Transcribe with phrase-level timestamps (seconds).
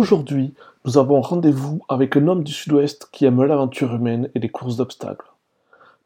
[0.00, 0.54] Aujourd'hui,
[0.86, 4.76] nous avons rendez-vous avec un homme du Sud-Ouest qui aime l'aventure humaine et les courses
[4.76, 5.30] d'obstacles.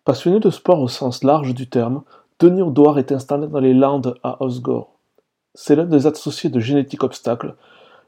[0.04, 2.02] Passionné de sport au sens large du terme,
[2.40, 4.90] Denis Audouard est installé dans les Landes à Osgore.
[5.54, 7.54] C'est l'un des associés de Génétique Obstacle,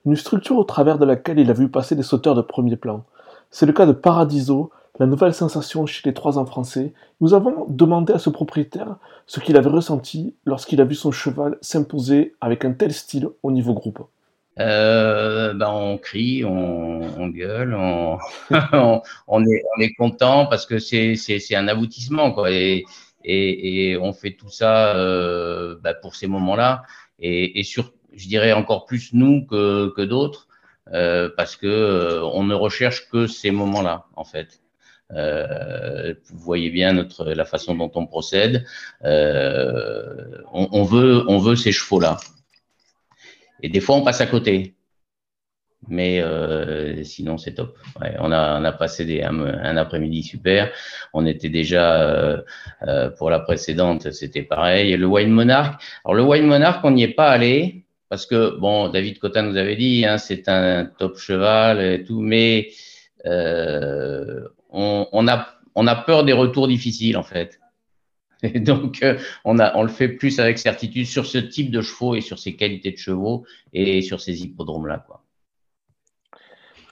[0.04, 3.04] une structure au travers de laquelle il a vu passer des sauteurs de premier plan.
[3.52, 6.94] C'est le cas de Paradiso, la nouvelle sensation chez les trois ans français.
[7.20, 8.96] Nous avons demandé à ce propriétaire
[9.28, 13.52] ce qu'il avait ressenti lorsqu'il a vu son cheval s'imposer avec un tel style au
[13.52, 14.04] niveau groupe
[14.58, 18.18] euh, ben on crie, on, on gueule, on,
[19.28, 21.16] on, est, on est content parce que c'est,
[21.54, 22.50] un aboutissement quoi.
[22.50, 22.84] Et,
[23.24, 26.84] et, et on fait tout ça euh, ben pour ces moments-là
[27.18, 30.48] et, et sur, je dirais encore plus nous que, que d'autres
[30.92, 34.60] euh, parce que euh, on ne recherche que ces moments-là en fait.
[35.12, 38.64] Euh, vous voyez bien notre la façon dont on procède.
[39.04, 42.18] Euh, on, on, veut on veut ces chevaux là.
[43.62, 44.74] Et des fois, on passe à côté.
[45.88, 47.76] Mais euh, sinon, c'est top.
[48.00, 50.72] Ouais, on, a, on a passé des, un, un après-midi super.
[51.12, 52.42] On était déjà, euh,
[52.88, 54.96] euh, pour la précédente, c'était pareil.
[54.96, 58.88] Le Wine Monarch, alors le Wine Monarch, on n'y est pas allé parce que, bon,
[58.88, 62.70] David Cotin nous avait dit, hein, c'est un top cheval et tout, mais
[63.26, 67.60] euh, on, on, a, on a peur des retours difficiles, en fait.
[68.54, 71.80] Et donc, euh, on, a, on le fait plus avec certitude sur ce type de
[71.80, 75.04] chevaux et sur ces qualités de chevaux et sur ces hippodromes-là.
[75.06, 75.22] Quoi.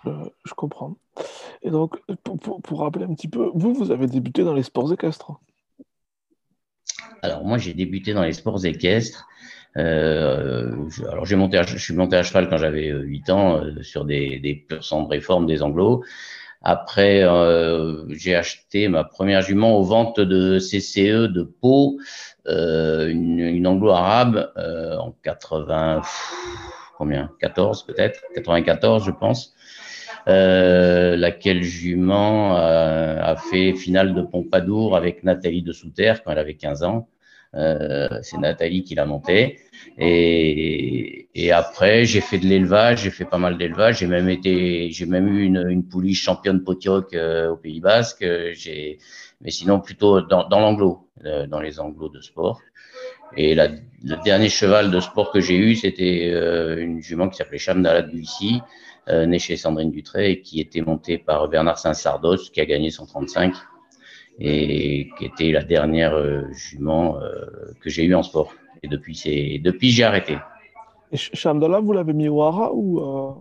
[0.07, 0.97] Euh, je comprends.
[1.63, 4.63] Et donc, pour, pour, pour, rappeler un petit peu, vous, vous avez débuté dans les
[4.63, 5.33] sports équestres
[7.23, 9.27] Alors, moi, j'ai débuté dans les sports équestres.
[9.77, 13.83] Euh, alors, j'ai monté à, je suis monté à cheval quand j'avais 8 ans euh,
[13.83, 16.05] sur des, des purs réformes des anglos.
[16.67, 21.99] Après, euh, j'ai acheté ma première jument aux ventes de CCE de Pau,
[22.47, 26.01] euh, une, une anglo-arabe euh, en 80,
[26.97, 27.31] combien?
[27.41, 28.23] 14 peut-être?
[28.35, 29.55] 94 je pense.
[30.27, 32.63] Euh, laquelle jument a,
[33.23, 37.09] a, fait finale de Pompadour avec Nathalie de Souterre quand elle avait 15 ans.
[37.55, 39.61] Euh, c'est Nathalie qui l'a monté.
[39.99, 43.99] Et, et après, j'ai fait de l'élevage, j'ai fait pas mal d'élevage.
[43.99, 48.25] J'ai même été, j'ai même eu une, une pouliche championne potioc euh, au Pays Basque.
[48.55, 48.99] J'ai,
[49.41, 52.61] mais sinon plutôt dans, dans l'anglo, euh, dans les anglos de sport.
[53.37, 57.37] Et la, le dernier cheval de sport que j'ai eu, c'était euh, une jument qui
[57.37, 58.13] s'appelait Chamdala de
[59.09, 62.91] euh, née chez Sandrine Dutré, et qui était montée par Bernard Saint-Sardos, qui a gagné
[62.91, 63.55] 135
[64.41, 67.47] et qui était la dernière euh, jument euh,
[67.81, 68.55] que j'ai eue en sport.
[68.83, 70.39] Et depuis, c'est depuis j'ai arrêté.
[71.13, 73.33] Et Chamdala, vous l'avez mis au hara ou euh...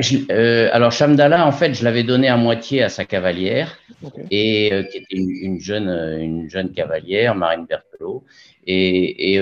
[0.00, 4.22] Je, euh, alors Chamdala, en fait, je l'avais donné à moitié à sa cavalière, okay.
[4.30, 5.88] et euh, qui était une, une, jeune,
[6.20, 8.24] une jeune cavalière, Marine Berthelot,
[8.66, 9.40] et, et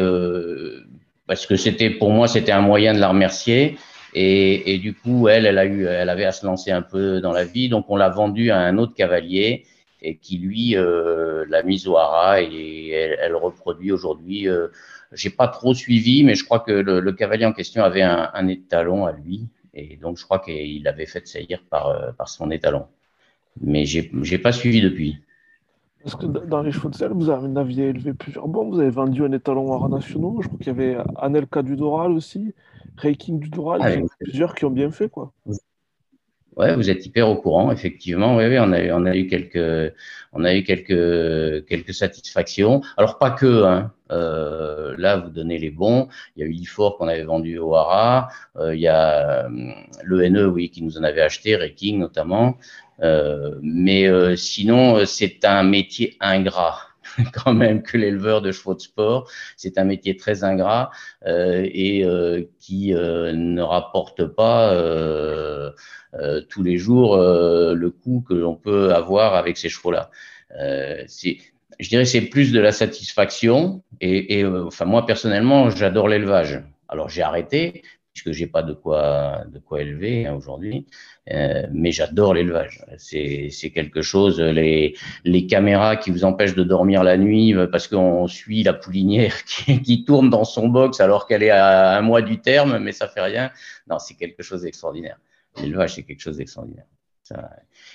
[1.29, 3.77] parce que c'était pour moi c'était un moyen de la remercier.
[4.15, 7.23] Et, et, du coup, elle, elle a eu, elle avait à se lancer un peu
[7.23, 9.65] dans la vie, donc on l'a vendue à un autre cavalier
[10.03, 14.49] et qui lui euh, l'a mise au hara et elle, elle reproduit aujourd'hui.
[14.49, 14.69] Euh,
[15.13, 18.31] J'ai pas trop suivi, mais je crois que le, le cavalier en question avait un,
[18.35, 22.29] un, étalon à lui et donc je crois qu'il avait fait saillir par, euh, par
[22.29, 22.87] son étalon.
[23.61, 25.19] Mais j'ai j'ai pas suivi depuis.
[26.03, 28.69] Parce que dans les chevaux de sel, vous aviez élevé plusieurs bons.
[28.71, 30.41] Vous avez vendu un étalon hara nationaux.
[30.43, 32.55] Je crois qu'il y avait Anelka du Doral aussi,
[32.97, 33.81] Reiking du Doral.
[33.83, 35.33] Ah, a plusieurs qui ont bien fait, quoi.
[36.57, 38.37] Ouais, vous êtes hyper au courant, effectivement.
[38.37, 39.95] Oui, oui, on a eu, on a eu quelques,
[40.35, 42.83] on a eu quelques, quelques satisfactions.
[42.97, 43.93] Alors pas que, hein.
[44.11, 46.09] Euh, là, vous donnez les bons.
[46.37, 48.29] Il y a eu l'IFOR qu'on avait vendu au Hara.
[48.57, 49.49] Euh, il y a
[50.05, 52.59] l'ENE, oui, qui nous en avait acheté, Reking notamment.
[53.03, 56.92] Euh, mais euh, sinon, c'est un métier ingrat.
[57.33, 59.31] quand même que l'éleveur de chevaux de sport.
[59.57, 60.91] C'est un métier très ingrat
[61.27, 64.73] euh, et euh, qui euh, ne rapporte pas
[66.49, 70.11] tous les jours le coût que l'on peut avoir avec ces chevaux-là.
[70.59, 76.63] je dirais c'est plus de la satisfaction et, et enfin moi personnellement j'adore l'élevage.
[76.89, 80.87] Alors j'ai arrêté puisque j'ai pas de quoi de quoi élever hein, aujourd'hui.
[81.31, 82.85] Euh, mais j'adore l'élevage.
[82.99, 84.41] C'est c'est quelque chose.
[84.41, 84.95] Les
[85.25, 89.45] les caméras qui vous empêchent de dormir la nuit euh, parce qu'on suit la poulinière
[89.47, 92.93] qui, qui tourne dans son box alors qu'elle est à un mois du terme, mais
[92.93, 93.51] ça fait rien.
[93.89, 95.19] Non, c'est quelque chose d'extraordinaire.
[95.61, 96.87] L'élevage, c'est quelque chose d'extraordinaire.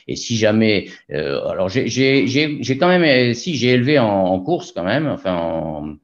[0.08, 4.72] Et si jamais, euh, alors j'ai j'ai quand même, si j'ai élevé en, en, course
[4.72, 5.98] quand même, enfin en,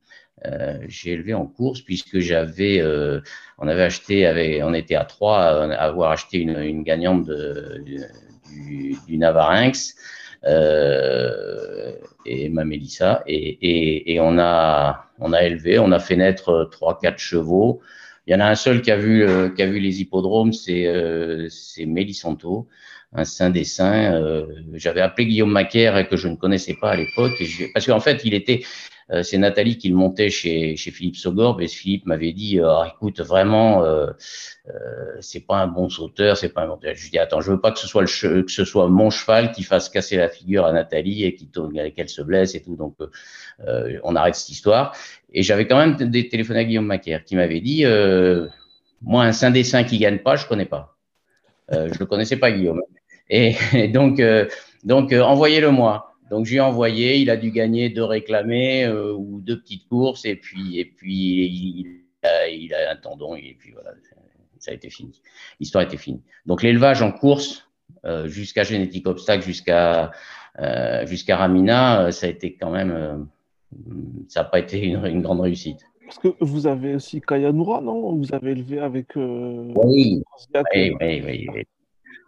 [0.45, 3.21] euh, j'ai élevé en course puisque j'avais, euh,
[3.57, 7.83] on avait acheté, avec, on était à trois à avoir acheté une, une gagnante de,
[7.85, 9.95] du, du Navarinx
[10.45, 11.93] euh,
[12.25, 16.69] et ma Mélissa et, et, et, on a, on a élevé, on a fait naître
[16.71, 17.81] trois, quatre chevaux.
[18.25, 20.87] Il y en a un seul qui a vu, qui a vu les hippodromes, c'est
[20.87, 21.49] euh,
[21.85, 22.67] Mélissanto,
[23.13, 24.45] un saint des saints.
[24.73, 27.33] J'avais appelé Guillaume Macaire que je ne connaissais pas à l'époque,
[27.73, 31.61] parce qu'en fait, il était, euh, c'est Nathalie qui le montait chez, chez Philippe Sogorb
[31.61, 34.11] et Philippe m'avait dit euh, écoute vraiment euh,
[35.19, 36.79] c'est pas un bon sauteur c'est pas un bon...
[36.81, 39.51] je dis attends je veux pas que ce soit le que ce soit mon cheval
[39.51, 41.49] qui fasse casser la figure à Nathalie et qui
[41.95, 42.75] qu'elle se blesse et tout.
[42.75, 42.95] Donc
[44.03, 44.95] on arrête cette histoire.
[45.31, 47.85] Et j'avais quand même téléphoné à Guillaume Macaire qui m'avait dit
[49.01, 50.97] moi un saint dessin qui gagne pas je connais pas.
[51.71, 52.81] Je le connaissais pas Guillaume.
[53.29, 54.21] Et, et donc
[54.83, 59.59] donc envoyez-le moi donc, j'ai envoyé, il a dû gagner deux réclamés euh, ou deux
[59.59, 61.45] petites courses, et puis, et puis
[62.23, 63.91] il, a, un tendon, et puis voilà,
[64.57, 65.21] ça a été fini.
[65.59, 66.23] L'histoire était finie.
[66.47, 67.69] Donc, l'élevage en course,
[68.03, 70.09] euh, jusqu'à Génétique Obstacle, jusqu'à
[70.59, 73.27] euh, jusqu'à Ramina, ça a été quand même,
[74.27, 75.85] ça n'a pas été une, grande réussite.
[76.03, 78.15] Parce que vous avez aussi Kayanura, non?
[78.15, 79.15] Vous avez élevé avec.
[79.15, 80.23] oui,
[80.73, 81.67] oui, oui, oui,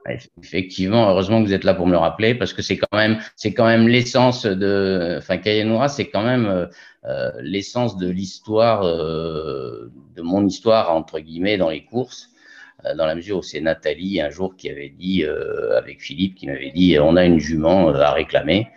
[0.07, 3.19] Effectivement, heureusement que vous êtes là pour me le rappeler, parce que c'est quand même,
[3.36, 6.68] c'est quand même l'essence de, enfin, Kayanura, c'est quand même euh,
[7.06, 12.30] euh, l'essence de l'histoire, euh, de mon histoire entre guillemets dans les courses,
[12.98, 15.25] dans la mesure où c'est Nathalie un jour qui avait dit
[15.75, 18.68] avec Philippe, qui m'avait dit, on a une jument à réclamer.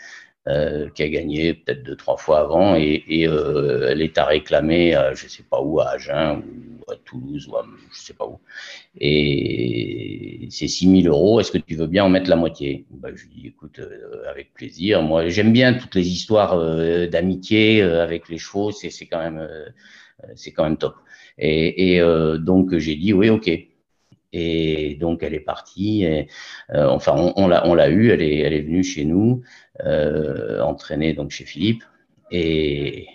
[0.47, 4.25] Euh, qui a gagné peut-être deux, trois fois avant, et, et euh, elle est à
[4.25, 6.43] réclamer, je ne sais pas où, à Agen,
[6.87, 8.41] ou à Toulouse, ou à je ne sais pas où.
[9.01, 12.87] Et c'est 6 000 euros, est-ce que tu veux bien en mettre la moitié?
[12.91, 15.03] Bah, Je lui dis, écoute, euh, avec plaisir.
[15.03, 16.57] Moi, j'aime bien toutes les histoires
[17.09, 19.47] d'amitié avec les chevaux, c'est quand, même,
[20.35, 20.97] c'est quand même top.
[21.39, 22.01] Et, et
[22.39, 23.51] donc, j'ai dit, oui, ok.
[24.33, 26.07] Et donc elle est partie.
[26.07, 28.11] Euh, enfin, on, l'a, on l'a eu.
[28.11, 29.43] Elle est, elle est venue chez nous,
[29.85, 31.83] euh, entraîner donc chez Philippe.
[32.31, 33.07] Et,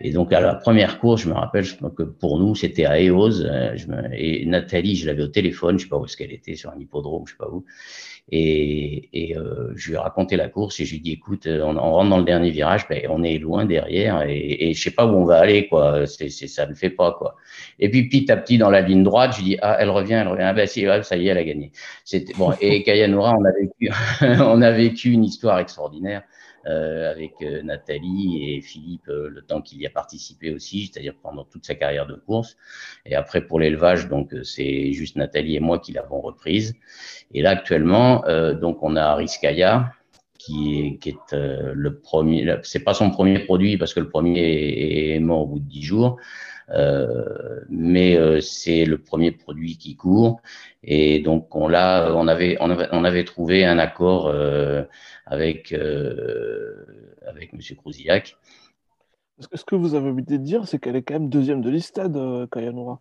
[0.00, 1.66] et donc à la première course, je me rappelle
[1.96, 3.42] que pour nous c'était à Eos.
[3.42, 3.76] Euh,
[4.14, 5.78] et Nathalie, je l'avais au téléphone.
[5.78, 7.64] Je sais pas où est-ce qu'elle était sur un hippodrome, je sais pas où.
[8.32, 11.46] Et, et euh, je lui ai raconté la course et je lui ai dit, écoute,
[11.46, 14.72] euh, on, on rentre dans le dernier virage, ben, on est loin derrière et, et
[14.72, 16.06] je sais pas où on va aller, quoi.
[16.06, 17.36] C'est, c'est, ça ne fait pas, quoi.
[17.78, 20.28] Et puis petit à petit dans la ligne droite, je dis, ah, elle revient, elle
[20.28, 20.44] revient.
[20.44, 21.72] Ah ben si, ça y est, elle a gagné.
[22.04, 22.52] C'était bon.
[22.60, 23.90] Et Kayanura, on a vécu,
[24.40, 26.22] on a vécu une histoire extraordinaire.
[26.66, 31.14] Euh, avec euh, Nathalie et Philippe euh, le temps qu'il y a participé aussi, c'est-à-dire
[31.22, 32.58] pendant toute sa carrière de course.
[33.06, 36.74] Et après pour l'élevage, donc c'est juste Nathalie et moi qui l'avons reprise.
[37.32, 38.22] Et là actuellement,
[38.60, 39.92] donc on a Ariskaya
[40.36, 42.56] qui est, qui est le premier.
[42.62, 45.82] C'est pas son premier produit parce que le premier est mort au bout de dix
[45.82, 46.18] jours.
[46.72, 50.40] Euh, mais euh, c'est le premier produit qui court
[50.84, 54.84] et donc on l'a, on avait, on avait, trouvé un accord euh,
[55.26, 55.74] avec
[57.26, 58.36] avec Monsieur Crouzillac.
[59.54, 62.16] Ce que vous avez oublié de dire, c'est qu'elle est quand même deuxième de l'Istade,
[62.52, 63.00] Kayanura.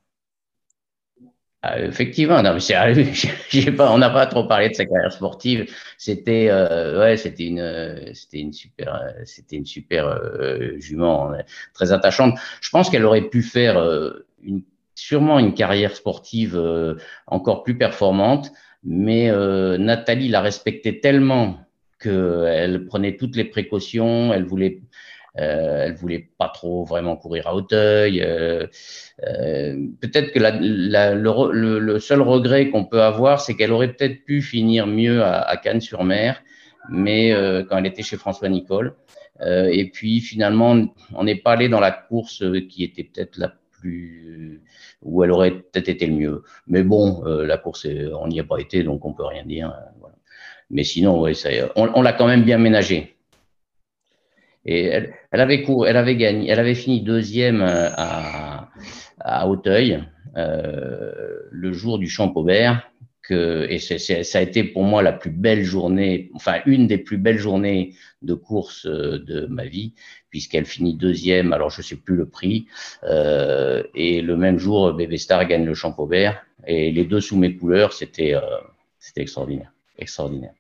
[1.61, 5.69] Ah, effectivement, non, mais pas, on n'a pas trop parlé de sa carrière sportive.
[5.97, 11.39] C'était, euh, ouais, c'était une, c'était une super, c'était une super euh, jument, hein,
[11.73, 12.39] très attachante.
[12.61, 14.63] Je pense qu'elle aurait pu faire euh, une,
[14.95, 16.95] sûrement une carrière sportive euh,
[17.27, 18.53] encore plus performante,
[18.85, 19.29] mais
[19.77, 21.59] Nathalie la respectait tellement
[21.99, 24.79] qu'elle prenait toutes les précautions, elle voulait
[25.37, 28.21] euh, elle voulait pas trop vraiment courir à Hauteuil.
[28.21, 28.65] Euh,
[29.27, 33.93] euh, peut-être que la, la, le, le, seul regret qu'on peut avoir, c'est qu'elle aurait
[33.93, 36.41] peut-être pu finir mieux à, à Cannes-sur-Mer,
[36.89, 38.95] mais euh, quand elle était chez François Nicole.
[39.41, 40.77] Euh, et puis finalement,
[41.13, 44.61] on n'est pas allé dans la course qui était peut-être la plus
[45.01, 46.43] où elle aurait peut-être été le mieux.
[46.67, 47.87] Mais bon, la course,
[48.19, 49.73] on n'y a pas été, donc on peut rien dire.
[50.01, 50.15] Voilà.
[50.69, 53.15] Mais sinon, ouais, ça, on, on l'a quand même bien ménagé.
[54.69, 58.69] Et elle, elle, avait elle avait gagné, elle avait fini deuxième euh, à,
[59.19, 60.03] à Auteuil
[60.37, 62.85] euh, le jour du Champ Aubert.
[63.23, 67.17] Que, et ça a été pour moi la plus belle journée, enfin une des plus
[67.17, 69.93] belles journées de course euh, de ma vie,
[70.31, 71.53] puisqu'elle finit deuxième.
[71.53, 72.65] Alors je sais plus le prix.
[73.03, 76.43] Euh, et le même jour, Bébé Star gagne le Champ Aubert.
[76.65, 78.41] Et les deux sous mes couleurs, c'était euh,
[79.15, 80.53] extraordinaire, extraordinaire.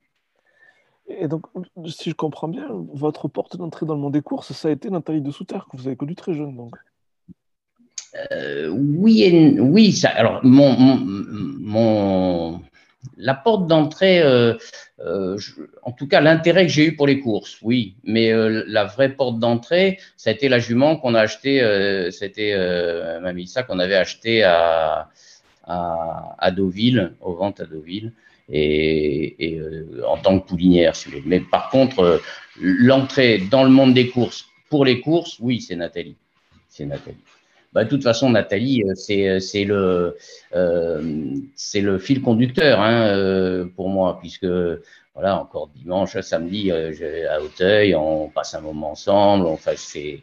[1.09, 1.47] Et donc,
[1.87, 4.89] si je comprends bien, votre porte d'entrée dans le monde des courses, ça a été
[4.89, 6.75] Nathalie de Souter, que vous avez connue très jeune, donc.
[8.31, 10.01] Euh, oui, oui.
[10.15, 12.61] Alors, mon, mon,
[13.17, 14.55] la porte d'entrée, euh,
[14.99, 15.37] euh,
[15.83, 17.95] en tout cas, l'intérêt que j'ai eu pour les courses, oui.
[18.03, 18.31] Mais
[18.67, 21.61] la vraie porte d'entrée, ça a été la jument qu'on a acheté.
[21.61, 22.55] Euh, C'était
[23.21, 25.09] Mamissa qu'on avait acheté à,
[25.63, 28.13] à, à Deauville, aux ventes à Deauville
[28.51, 30.93] et, euh, en tant que poulinière.
[31.25, 32.17] Mais par contre, euh,
[32.59, 36.15] l'entrée dans le monde des courses, pour les courses, oui, c'est Nathalie.
[36.67, 37.17] C'est Nathalie.
[37.73, 40.15] bah, de toute façon, Nathalie, c'est le,
[40.53, 44.47] le fil conducteur hein, pour moi, puisque
[45.15, 49.47] voilà, encore dimanche, samedi, à Hauteuil, on passe un moment ensemble.
[49.47, 50.21] Enfin, c'est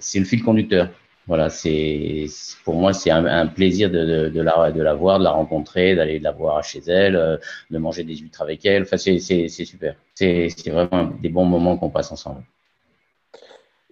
[0.00, 0.88] c'est le fil conducteur.
[1.32, 2.26] Voilà, c'est
[2.62, 6.18] pour moi c'est un, plaisir de, de, la, de la voir, de la rencontrer, d'aller
[6.18, 7.38] la voir chez elle, euh,
[7.70, 8.82] de manger des huîtres avec elle.
[8.82, 9.96] Enfin, c'est super.
[10.14, 12.44] C'est vraiment des bons moments qu'on passe ensemble.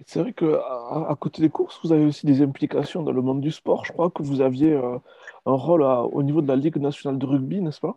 [0.04, 3.40] C'est vrai que à, côté des courses, vous avez aussi des implications dans le monde
[3.40, 3.86] du sport.
[3.86, 4.98] Je crois que vous aviez euh,
[5.46, 7.96] un rôle au niveau de la Ligue nationale de rugby, n'est-ce pas?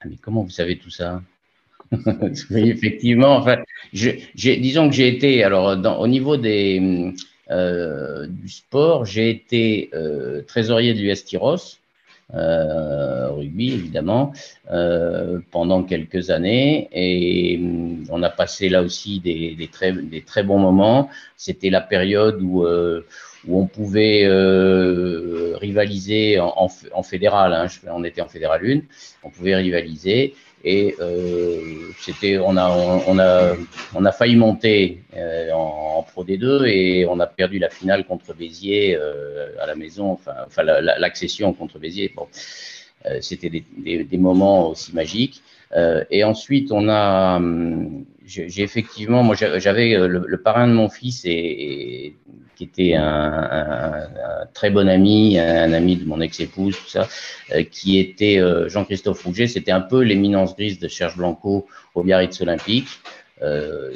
[0.00, 1.22] Ah, Mais comment vous savez tout ça?
[2.50, 3.36] Oui, effectivement.
[3.36, 3.58] Enfin,
[3.92, 7.14] disons que j'ai été, alors, dans, au niveau des,
[7.50, 9.04] du sport.
[9.04, 11.78] J'ai été euh, trésorier du Estiros,
[12.32, 14.32] euh, rugby évidemment,
[14.72, 20.22] euh, pendant quelques années et hum, on a passé là aussi des, des, très, des
[20.22, 21.10] très bons moments.
[21.36, 23.04] C'était la période où, euh,
[23.46, 24.26] où on pouvait
[25.56, 28.80] rivaliser en, en, fédéral, hein, on était en fédéral 1,
[29.22, 30.34] on pouvait rivaliser
[30.64, 32.70] et euh, c'était, on a,
[33.06, 33.54] on, a,
[33.94, 38.34] on a failli monter euh, en, Pro D2 et on a perdu la finale contre
[38.34, 42.12] Béziers euh, à la maison, enfin, enfin l'accession contre Béziers.
[42.14, 42.26] Bon,
[43.20, 45.42] c'était des, des, des, moments aussi magiques.
[46.10, 51.22] Et ensuite, on a, hum, j'ai effectivement, moi, j'avais le, le, parrain de mon fils
[51.24, 52.16] et,
[52.56, 57.08] qui était un, un, très bon ami, un ami de mon ex-épouse, tout ça,
[57.52, 59.46] euh, qui était euh, Jean-Christophe Rouget.
[59.46, 62.88] C'était un peu l'éminence grise de Serge Blanco au Biarritz Olympique.
[63.42, 63.92] Euh,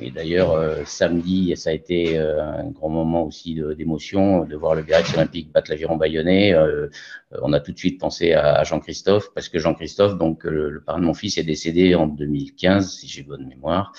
[0.00, 4.74] et d'ailleurs, euh, samedi, ça a été euh, un grand moment aussi d'émotion de, voir
[4.74, 6.52] le Biarritz Olympique battre l'aviron bayonnais.
[6.52, 6.88] Euh,
[7.42, 11.04] on a tout de suite pensé à, Jean-Christophe, parce que Jean-Christophe, donc le, parrain de
[11.04, 13.92] mon fils, est décédé en 2015, si j'ai bonne mémoire.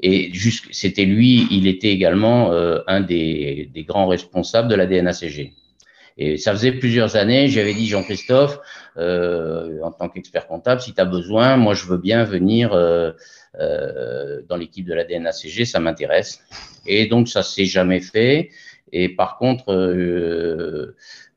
[0.00, 0.30] Et
[0.70, 5.52] c'était lui, il était également un des, des grands responsables de la DNACG.
[6.18, 8.60] Et ça faisait plusieurs années, j'avais dit Jean-Christophe,
[8.98, 13.12] euh, en tant qu'expert comptable, si tu as besoin, moi je veux bien venir euh,
[13.58, 16.42] dans l'équipe de la DNACG, ça m'intéresse.
[16.86, 18.50] Et donc ça s'est jamais fait.
[18.92, 20.96] Et par contre, euh,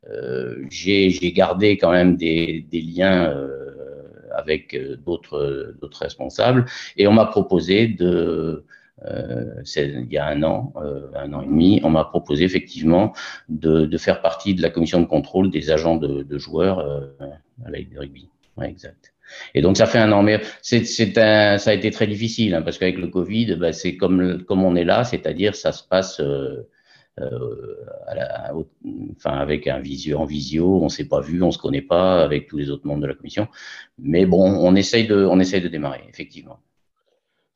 [0.09, 3.35] euh, j'ai gardé quand même des, des liens
[4.31, 6.65] avec d'autres responsables.
[6.97, 8.65] Et on m'a proposé de
[9.03, 13.13] euh, il y a un an, euh, un an et demi, on m'a proposé effectivement
[13.49, 17.07] de, de, faire partie de la commission de contrôle des agents de, de joueurs euh,
[17.65, 18.29] à la Ligue de rugby.
[18.57, 19.13] Ouais, exact.
[19.53, 22.61] Et donc ça fait un an, mais c'est, un, ça a été très difficile hein,
[22.61, 26.19] parce qu'avec le Covid, bah, c'est comme comme on est là, c'est-à-dire ça se passe.
[26.19, 26.67] Euh,
[27.21, 27.85] euh,
[29.15, 32.47] enfin avec un visio en visio, on s'est pas vu, on se connaît pas avec
[32.47, 33.47] tous les autres membres de la commission,
[33.97, 36.59] mais bon, on essaye de, on essaye de démarrer effectivement.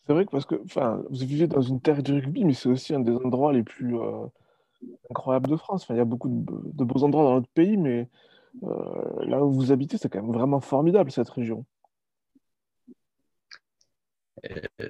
[0.09, 2.95] C'est vrai que parce que vous vivez dans une terre du rugby, mais c'est aussi
[2.95, 4.25] un des endroits les plus euh,
[5.11, 5.85] incroyables de France.
[5.91, 8.07] Il y a beaucoup de, beaux endroits dans notre pays, mais
[8.63, 11.65] euh, là où vous habitez, c'est quand même vraiment formidable cette région.
[14.49, 14.89] Euh,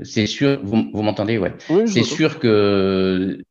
[0.00, 1.54] c'est sûr, vous, vous m'entendez, ouais.
[1.86, 3.42] c'est sûr que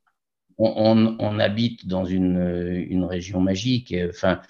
[0.60, 3.94] on, habite dans une, une, région magique.
[4.10, 4.42] Enfin,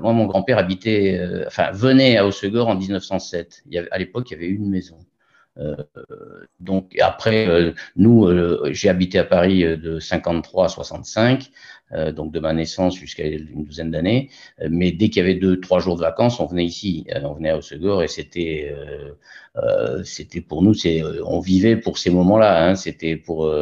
[0.00, 3.62] moi, mon grand-père habitait, enfin, venait à Haussegor en 1907.
[3.66, 4.98] Il y avait, à l'époque, il y avait une maison.
[5.58, 5.76] Euh,
[6.60, 11.50] donc après, euh, nous, euh, j'ai habité à Paris de 53 à 65,
[12.14, 14.30] donc de ma naissance jusqu'à une douzaine d'années.
[14.68, 17.50] mais dès qu'il y avait deux, trois jours de vacances, on venait ici, on venait
[17.50, 18.72] à Haussegor et c'était,
[20.04, 22.64] c'était pour nous, c'est, on vivait pour ces moments-là.
[22.64, 23.52] Hein, c'était pour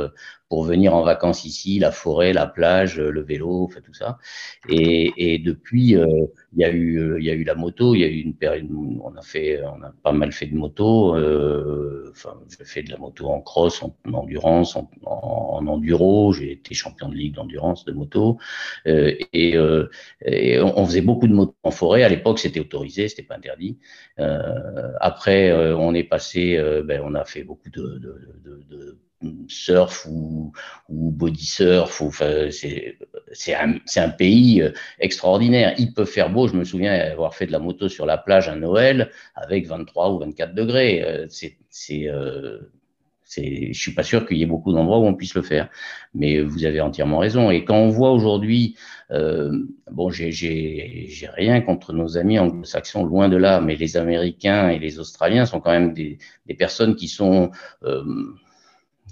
[0.48, 4.18] pour venir en vacances ici, la forêt, la plage, le vélo, enfin tout ça.
[4.68, 5.94] Et, et depuis,
[6.52, 8.20] il y a eu, euh, il y a eu la moto, il y a eu
[8.20, 11.14] une période, on a fait, on a pas mal fait de moto.
[11.16, 16.32] Euh, enfin, j'ai fait de la moto en cross, en, endurance, en, en, enduro.
[16.32, 18.38] J'ai été champion de ligue d'endurance de moto.
[18.86, 19.88] Euh, et, euh,
[20.24, 22.02] et, on faisait beaucoup de motos en forêt.
[22.02, 23.78] À l'époque, c'était autorisé, c'était pas interdit.
[24.18, 28.98] Euh, après, on est passé, ben, on a fait beaucoup de, de, de, de
[29.48, 30.52] surf ou,
[30.88, 32.00] ou body surf.
[32.00, 35.74] Enfin, c'est un, un, pays euh, extraordinaire.
[35.78, 36.48] Il peut faire beau.
[36.48, 40.12] Je me souviens avoir fait de la moto sur la plage à Noël avec 23
[40.12, 41.02] ou 24 degrés.
[41.04, 42.58] Euh, c'est, euh,
[43.36, 45.68] je suis pas sûr qu'il y ait beaucoup d'endroits où on puisse le faire.
[46.14, 47.50] Mais vous avez entièrement raison.
[47.50, 48.76] Et quand on voit aujourd'hui,
[49.10, 49.52] euh,
[49.90, 50.30] bon, j'ai
[51.34, 55.60] rien contre nos amis anglo-saxons, loin de là, mais les Américains et les Australiens sont
[55.60, 57.50] quand même des, des personnes qui sont
[57.84, 58.02] euh,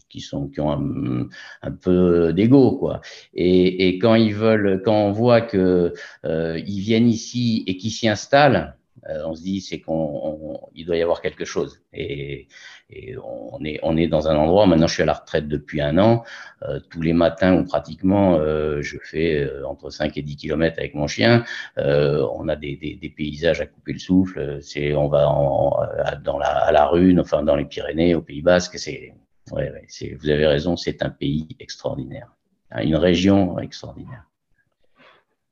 [0.08, 1.28] qui sont qui ont
[1.62, 3.00] un, peu d'ego quoi.
[3.34, 5.92] Et, et, quand ils veulent, quand on voit que
[6.25, 8.76] euh, ils viennent ici et qu'ils s'y installent,
[9.08, 11.80] euh, on se dit c'est qu'on il doit y avoir quelque chose.
[11.92, 12.48] Et,
[12.90, 14.66] et, on est on est dans un endroit.
[14.66, 16.25] Maintenant, je suis à la retraite depuis un an.
[16.62, 20.78] Euh, tous les matins, ou pratiquement, euh, je fais euh, entre 5 et 10 kilomètres
[20.78, 21.44] avec mon chien.
[21.76, 24.58] on a des, des, des, paysages à couper le souffle.
[24.60, 25.76] C'est on va en,
[26.25, 28.78] dans la à la rue, enfin dans les Pyrénées, au Pays Basque.
[28.78, 29.14] C'est
[29.52, 30.76] ouais, ouais vous avez raison.
[30.76, 32.34] C'est un pays extraordinaire,
[32.82, 34.24] une région extraordinaire.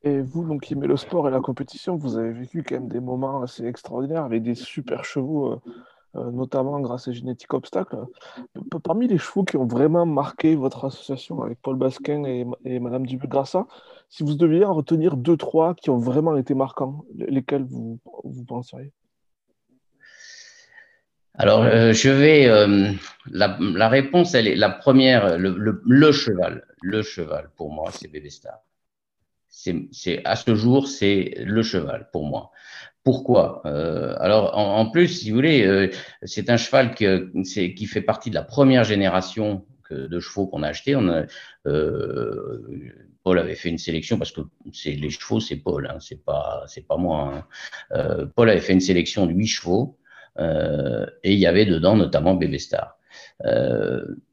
[0.03, 2.89] Et vous, donc, qui aimez le sport et la compétition, vous avez vécu quand même
[2.89, 5.61] des moments assez extraordinaires avec des super chevaux, euh,
[6.17, 7.97] euh, notamment grâce à Génétique Obstacle.
[8.83, 13.07] Parmi les chevaux qui ont vraiment marqué votre association avec Paul Basquin et, et Madame
[13.07, 13.67] Dubuc-Grassa,
[14.11, 18.45] si vous deviez en retenir deux, trois qui ont vraiment été marquants, lesquels vous, vous
[18.45, 18.93] penseriez?
[21.37, 22.47] Alors, euh, je vais.
[22.47, 22.93] Euh,
[23.31, 25.39] la, réponse, elle est la première.
[25.39, 28.61] Le, cheval, le cheval pour moi, c'est Bébé Star
[29.93, 32.51] c'est à ce jour, c'est le cheval pour moi.
[33.03, 33.63] Pourquoi?
[33.67, 35.91] Euh, Alors, en, plus, si vous voulez, euh,
[36.23, 40.69] c'est un cheval que, qui fait partie de la première génération de chevaux qu'on a
[40.69, 40.97] acheté.
[40.97, 41.25] On a,
[41.67, 42.63] euh,
[43.23, 44.41] Paul avait fait une sélection parce que
[44.73, 47.47] c'est les chevaux, c'est Paul, hein, c'est pas c'est pas moi.
[47.93, 48.27] Hein.
[48.35, 49.99] Paul avait fait une sélection de huit chevaux
[50.39, 52.99] et il y avait dedans notamment Bébé Star.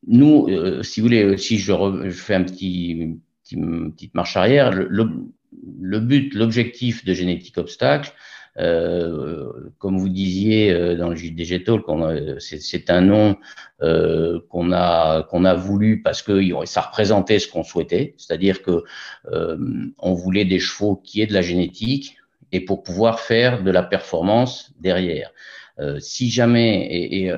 [0.07, 1.73] Nous, si vous voulez, si je,
[2.05, 3.17] je fais un petit
[3.57, 4.71] petite marche arrière.
[4.71, 8.11] Le, but, l'objectif de Génétique Obstacle,
[8.57, 11.85] euh, comme vous disiez euh, dans le JDG Talk,
[12.39, 13.37] c'est un nom
[13.81, 18.83] euh, qu'on a qu'on a voulu parce que ça représentait ce qu'on souhaitait, c'est-à-dire que
[19.97, 22.17] on voulait des chevaux qui aient de la génétique
[22.51, 25.31] et pour pouvoir faire de la performance derrière.
[25.99, 27.33] Si jamais et, et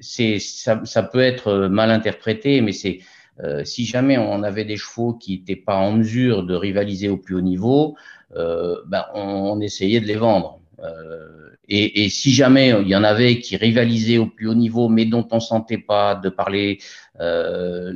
[0.00, 3.00] c'est ça, ça, peut être mal interprété, mais c'est
[3.42, 7.16] euh, si jamais on avait des chevaux qui n'étaient pas en mesure de rivaliser au
[7.16, 7.96] plus haut niveau,
[8.36, 10.60] euh, ben on, essayait de les vendre.
[10.80, 14.88] Euh, et, et, si jamais il y en avait qui rivalisaient au plus haut niveau,
[14.88, 16.78] mais dont on sentait pas de parler
[17.20, 17.92] euh,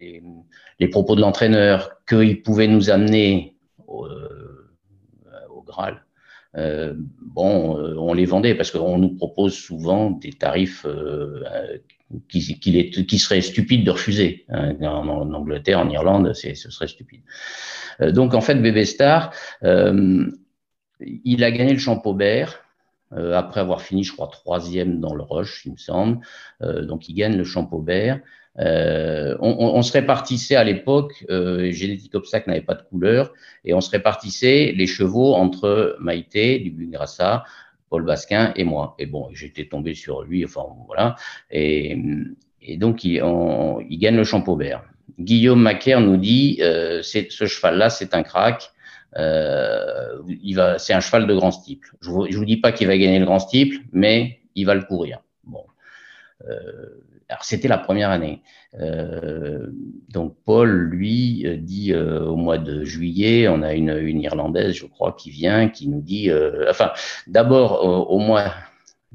[0.00, 0.22] les,
[0.80, 4.08] les, propos de l'entraîneur, qu'ils pouvaient nous amener au,
[5.50, 6.03] au Graal,
[6.56, 11.42] euh, bon, on les vendait parce qu'on nous propose souvent des tarifs euh,
[12.28, 14.44] qui, qui, qui serait stupide de refuser.
[14.48, 14.76] Hein.
[14.82, 17.22] En, Angleterre, en Irlande, ce serait stupide.
[18.00, 20.26] Euh, donc en fait, Bébé Star, euh,
[21.00, 22.63] il a gagné le Champaubert.
[23.12, 26.18] Euh, après avoir fini, je crois, troisième dans le rush, il me semble.
[26.62, 28.20] Euh, donc, il gagne le Champaubert.
[28.60, 33.32] Euh, on, on, se répartissait à l'époque, euh, Génétique Obstacle n'avait pas de couleur,
[33.64, 37.44] et on se répartissait les chevaux entre Maïté, du Grassa,
[37.90, 38.94] Paul Basquin et moi.
[38.98, 41.16] Et bon, j'étais tombé sur lui, enfin voilà.
[41.50, 41.98] Et,
[42.62, 44.84] et donc, il, on, il, gagne le Champaubert.
[45.18, 48.70] Guillaume Macaire nous dit, euh, ce cheval-là, c'est un crack.
[49.16, 51.96] Euh, il va, c'est un cheval de grand steeple.
[52.00, 54.74] Je vous, je vous dis pas qu'il va gagner le grand steeple, mais il va
[54.74, 55.20] le courir.
[55.44, 55.64] Bon.
[56.48, 58.42] Euh, alors c'était la première année.
[58.80, 59.66] Euh,
[60.08, 64.74] donc Paul, lui, euh, dit euh, au mois de juillet, on a une, une, Irlandaise,
[64.74, 66.92] je crois, qui vient, qui nous dit, euh, enfin,
[67.26, 68.18] d'abord au,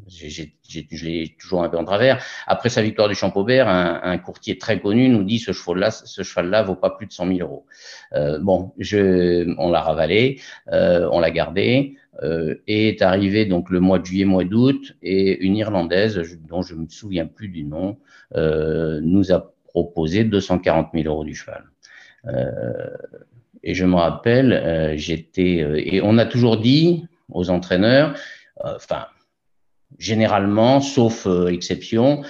[0.08, 2.24] je l'ai toujours un peu en travers.
[2.48, 6.24] Après sa victoire du Champaubert, un, un courtier très connu nous dit ce cheval-là, ce
[6.24, 7.66] cheval-là vaut pas plus de 100 000 euros.
[8.14, 11.96] Euh, bon, je, on l'a ravalé, on l'a gardé.
[12.22, 16.76] Euh, est arrivé donc le mois de juillet, mois d'août, et une Irlandaise, dont je
[16.76, 17.98] me souviens plus du nom,
[18.36, 21.64] euh, nous a proposé 240 000 euros du cheval.
[22.26, 22.98] Euh,
[23.64, 28.16] et je me rappelle, euh, j'étais euh, et on a toujours dit aux entraîneurs,
[28.64, 29.06] enfin
[29.98, 32.24] généralement, sauf exception,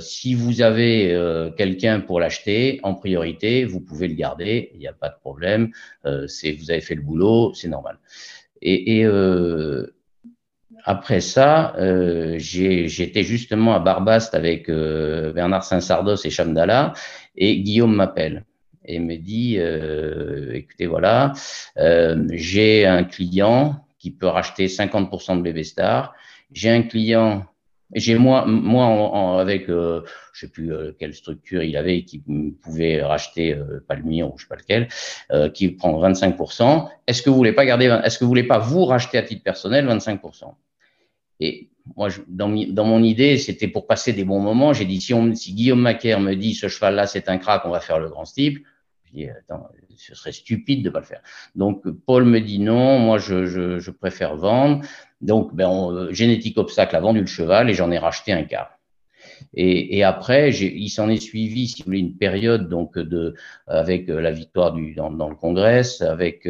[0.00, 1.16] si vous avez
[1.56, 5.70] quelqu'un pour l'acheter en priorité, vous pouvez le garder, il n'y a pas de problème.
[6.26, 7.98] c'est vous avez fait le boulot, c'est normal.
[8.62, 9.94] Et, et euh,
[10.84, 16.92] après ça, euh, j'étais justement à Barbast avec euh, Bernard Saint-Sardos et Chamdala,
[17.36, 18.44] et Guillaume m'appelle
[18.84, 21.32] et me dit euh, écoutez, voilà,
[21.78, 26.14] euh, j'ai un client qui peut racheter 50% de Bébé Star.
[26.54, 27.44] J'ai un client
[27.94, 32.22] j'ai moi, moi en, avec, euh, je sais plus euh, quelle structure il avait, qui
[32.62, 34.88] pouvait racheter euh, ou je sais pas lequel,
[35.30, 36.88] euh, qui prend 25%.
[37.06, 39.42] Est-ce que vous voulez pas garder, est-ce que vous voulez pas vous racheter à titre
[39.42, 40.54] personnel 25%
[41.40, 44.72] Et moi, je, dans, dans, mon idée, c'était pour passer des bons moments.
[44.72, 47.70] J'ai dit si, on, si Guillaume Macaire me dit ce cheval-là c'est un crack, on
[47.70, 48.62] va faire le grand steeple.
[49.04, 51.20] Je dis attends, ce serait stupide de pas le faire.
[51.54, 54.84] Donc Paul me dit non, moi je, je, je préfère vendre.
[55.20, 58.78] Donc, ben, on, Génétique Obstacle a vendu le cheval et j'en ai racheté un quart.
[59.56, 63.34] Et, après, il s'en est suivi, si vous voulez, une période donc de
[63.66, 66.48] avec la victoire du dans, le Congrès, avec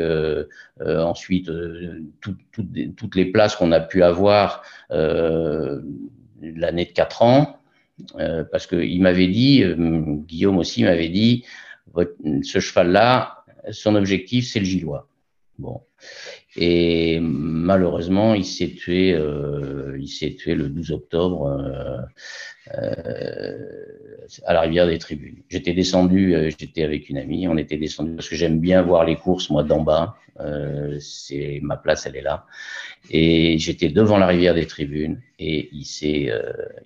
[0.81, 1.51] ensuite
[2.21, 7.59] toutes les places qu'on a pu avoir l'année de 4 ans,
[8.51, 9.65] parce qu'il m'avait dit,
[10.27, 11.45] Guillaume aussi m'avait dit,
[12.43, 13.34] ce cheval-là,
[13.71, 15.09] son objectif, c'est le Gillois.
[15.59, 15.81] Bon.
[16.57, 22.01] Et malheureusement, il s'est tué, euh, il s'est tué le 12 octobre euh,
[22.75, 23.57] euh,
[24.47, 25.43] à la rivière des Tribunes.
[25.49, 29.05] J'étais descendu, euh, j'étais avec une amie, on était descendu parce que j'aime bien voir
[29.05, 30.17] les courses moi d'en bas.
[30.41, 32.47] Euh, c'est ma place, elle est là.
[33.11, 36.31] Et j'étais devant la rivière des Tribunes et il s'est,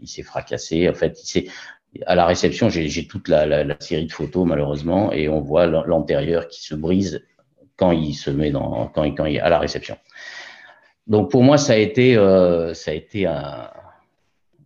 [0.01, 0.89] il s'est fracassé.
[0.89, 1.47] En fait, il s'est
[2.07, 5.67] à la réception, j'ai toute la, la, la, série de photos malheureusement, et on voit
[5.67, 7.25] l'antérieur qui se brise
[7.77, 9.97] quand il se met dans, quand quand il à la réception.
[11.07, 13.71] Donc pour moi, ça a été, euh, ça a été un,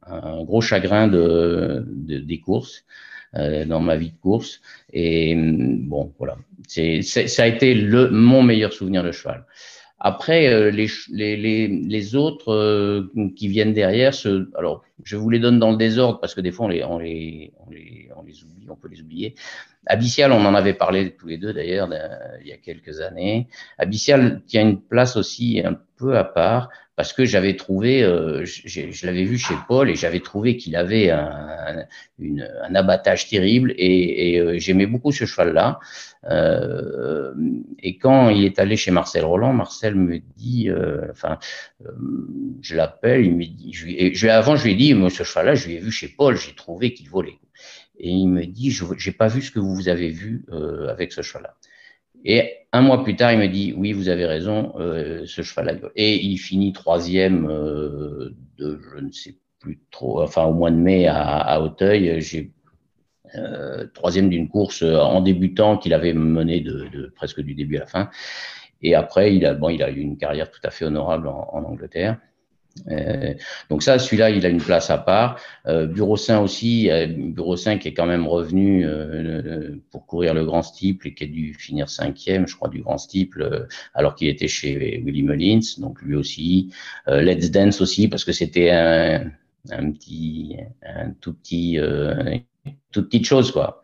[0.07, 2.85] un, gros chagrin de, de des courses
[3.37, 4.61] euh, dans ma vie de course.
[4.93, 9.47] Et bon, voilà, c'est, ça a été le, mon meilleur souvenir de cheval.
[10.05, 15.39] Après, euh, les, les, les, autres euh, qui viennent derrière, ce, alors je vous les
[15.39, 18.43] donne dans le désordre parce que des fois on les, on les, on les, les
[18.43, 19.37] oublie, on peut les oublier.
[19.87, 21.89] Abyssial, on en avait parlé tous les deux d'ailleurs
[22.41, 23.47] il y a quelques années.
[23.79, 29.07] Abyssial tient une place aussi un peu à part parce que j'avais trouvé, euh, je
[29.07, 31.87] l'avais vu chez Paul et j'avais trouvé qu'il avait un,
[32.19, 35.81] une, un, abattage terrible et, et euh, j'aimais beaucoup ce cheval-là.
[36.31, 37.22] Euh,
[37.79, 41.39] et quand il est allé chez Marcel Roland, Marcel me dit, euh, enfin,
[42.61, 45.69] je l'appelle, il me dit, je, je, avant je lui ai dit, ce cheval-là, je
[45.69, 47.39] l'ai vu chez Paul, j'ai trouvé qu'il volait.
[47.99, 50.45] Et il me dit, je n'ai pas vu ce que vous avez vu
[50.89, 51.55] avec ce cheval-là.
[52.25, 55.75] Et un mois plus tard, il me dit oui, vous avez raison, euh, ce cheval-là.
[55.97, 60.77] Et il finit troisième euh, de, je ne sais plus trop, enfin au mois de
[60.77, 62.21] mai à, à Auteuil.
[62.21, 62.53] J'ai
[63.37, 67.81] euh, troisième d'une course en débutant qu'il avait mené de, de, presque du début à
[67.81, 68.11] la fin.
[68.83, 71.49] Et après, il a, bon, il a eu une carrière tout à fait honorable en,
[71.53, 72.19] en Angleterre.
[72.89, 73.35] Euh,
[73.71, 75.41] donc ça, celui-là, il a une place à part.
[75.67, 80.45] Euh, Bureau 5 aussi, euh, Bureau 5 est quand même revenu euh, pour courir le
[80.45, 84.29] Grand Steeple et qui a dû finir cinquième, je crois, du Grand Steeple, alors qu'il
[84.29, 86.73] était chez Willy Mullins, donc lui aussi.
[87.07, 89.31] Let's Dance aussi, parce que c'était un,
[89.71, 91.79] un, petit, un tout petit,
[92.93, 93.83] toute petite chose, quoi.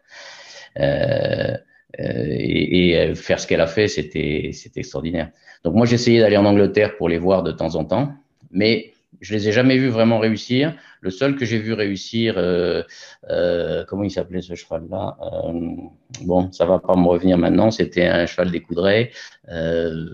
[0.77, 1.59] Et,
[1.99, 5.31] et, faire ce qu'elle a fait, c'était extraordinaire.
[5.65, 8.13] Donc moi, j'essayais d'aller en Angleterre pour les voir de temps en temps
[8.51, 10.75] mais je les ai jamais vus vraiment réussir.
[11.01, 12.83] Le seul que j'ai vu réussir, euh,
[13.31, 15.77] euh, comment il s'appelait ce cheval-là euh,
[16.23, 17.71] Bon, ça va pas me revenir maintenant.
[17.71, 19.11] C'était un cheval des Coudray,
[19.49, 20.07] euh,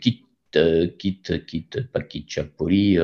[0.00, 0.24] Kit,
[0.98, 2.96] Kit, Kit, pas Kit Chapoli.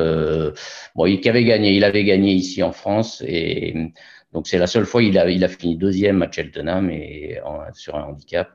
[0.95, 1.75] bon, il avait gagné.
[1.77, 3.93] Il avait gagné ici en France et
[4.33, 7.41] donc c'est la seule fois il a, il a fini deuxième à Cheltenham et
[7.75, 8.51] sur un handicap.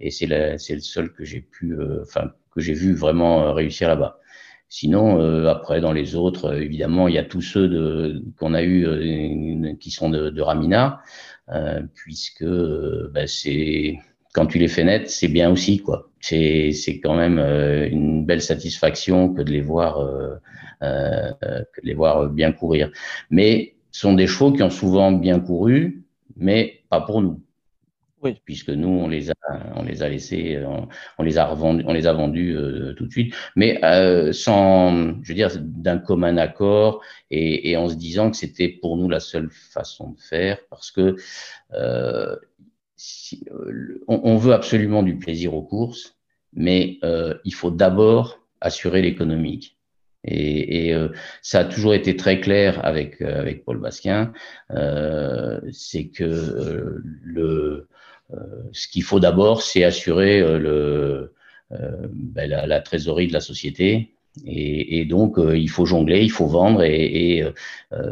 [0.00, 4.20] Et c'est le seul que j'ai pu, enfin que j'ai vu vraiment réussir là-bas.
[4.70, 8.62] Sinon, euh, après, dans les autres, euh, évidemment, il y a tous ceux qu'on a
[8.62, 11.00] eu euh, qui sont de, de Ramina,
[11.94, 13.98] puisque bah, c'est
[14.34, 16.10] quand tu les fais naître, c'est bien aussi, quoi.
[16.20, 19.96] C'est c'est quand même une belle satisfaction que de les voir
[20.80, 22.90] que de les voir bien courir.
[23.30, 26.04] Mais ce sont des chevaux qui ont souvent bien couru,
[26.36, 27.42] mais pas pour nous.
[28.22, 28.40] Oui.
[28.44, 29.34] Puisque nous, on les a,
[29.74, 30.64] on les a laissés,
[31.18, 35.20] on, les a revendus, on les a vendus euh, tout de suite, mais euh, sans,
[35.24, 39.08] je veux dire, d'un commun accord et, et, en se disant que c'était pour nous
[39.08, 41.16] la seule façon de faire, parce que
[41.72, 42.36] euh,
[42.94, 46.14] si, euh, on, on, veut absolument du plaisir aux courses,
[46.52, 49.77] mais euh, il faut d'abord assurer l'économique.
[50.24, 51.08] Et, et euh,
[51.42, 54.32] ça a toujours été très clair avec avec Paul Basquin,
[55.72, 57.88] c'est que le
[58.34, 58.36] euh,
[58.72, 61.34] ce qu'il faut d'abord, c'est assurer euh, le,
[61.72, 64.14] euh, ben, la, la, trésorerie de la société.
[64.44, 67.44] Et, et donc, il faut jongler, il faut vendre, et, et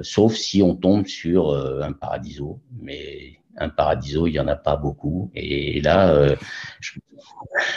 [0.02, 2.58] sauf si on tombe sur un paradiso.
[2.80, 5.30] Mais un paradiso, il y en a pas beaucoup.
[5.34, 6.34] Et là,
[6.80, 6.98] je,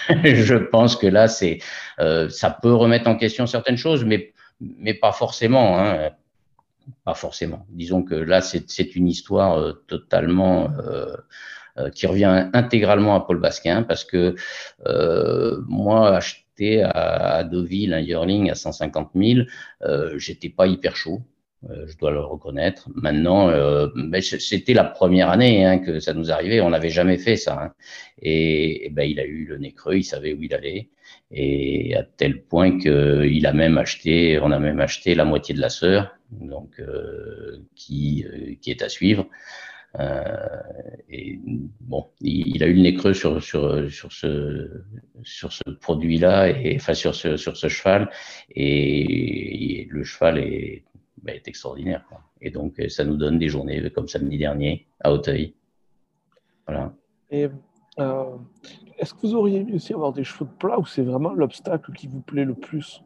[0.24, 1.60] je, pense que là, c'est,
[1.98, 5.80] ça peut remettre en question certaines choses, mais mais pas forcément.
[5.80, 6.10] Hein,
[7.06, 7.65] pas forcément.
[7.70, 10.70] Disons que là, c'est une histoire totalement
[11.80, 14.36] euh, qui revient intégralement à Paul Basquin parce que
[14.88, 19.42] euh, moi, acheter à, Deauville un yearling à 150 000,
[19.84, 21.22] euh, j'étais pas hyper chaud.
[21.69, 22.89] Euh, je dois le reconnaître.
[22.95, 26.62] Maintenant, euh, ben, c'était la première année hein, que ça nous arrivait.
[26.62, 27.62] On n'avait jamais fait ça.
[27.62, 27.74] Hein.
[28.22, 30.89] Et, ben, il a eu le nez creux, il savait où il allait,
[31.32, 35.62] et à tel point qu'il a même acheté, on a même acheté la moitié de
[35.62, 38.26] la sœur, donc euh, qui,
[38.62, 39.28] qui est à suivre.
[41.10, 41.39] et
[41.82, 44.84] bon, il, a eu le nez creux sur, sur, sur ce,
[45.24, 48.10] sur ce produit-là, et enfin sur ce, sur ce cheval,
[48.56, 50.84] et le cheval est
[51.23, 52.03] bah, est extraordinaire.
[52.41, 55.53] Et donc, euh, ça nous donne des journées comme samedi dernier à Hauteuil.
[56.67, 56.93] Voilà.
[57.32, 57.47] Et
[57.99, 58.23] euh,
[58.97, 61.91] est-ce que vous auriez aimé aussi avoir des chevaux de plat ou c'est vraiment l'obstacle
[61.93, 63.01] qui vous plaît le plus?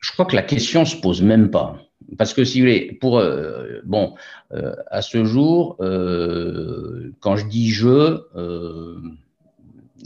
[0.00, 1.78] Je crois que la question se pose même pas.
[2.18, 4.14] Parce que si vous voulez, pour euh, bon,
[4.50, 8.20] à ce jour, quand je dis je,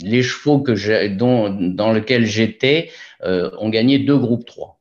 [0.03, 2.91] les chevaux que dont, dans lesquels j'étais
[3.23, 4.76] ont gagné deux groupes 3.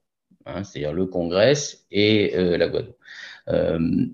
[0.46, 1.54] Hein, c'est-à-dire le Congrès
[1.92, 2.98] et euh, la Guadeloupe.
[3.48, 4.06] Euh,